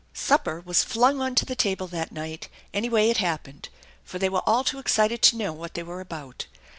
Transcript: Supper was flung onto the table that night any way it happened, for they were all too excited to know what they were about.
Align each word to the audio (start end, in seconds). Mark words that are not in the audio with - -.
Supper 0.15 0.59
was 0.61 0.83
flung 0.83 1.21
onto 1.21 1.45
the 1.45 1.53
table 1.55 1.85
that 1.89 2.11
night 2.11 2.49
any 2.73 2.89
way 2.89 3.11
it 3.11 3.17
happened, 3.17 3.69
for 4.03 4.17
they 4.17 4.29
were 4.29 4.41
all 4.47 4.63
too 4.63 4.79
excited 4.79 5.21
to 5.21 5.37
know 5.37 5.53
what 5.53 5.75
they 5.75 5.83
were 5.83 6.01
about. 6.01 6.47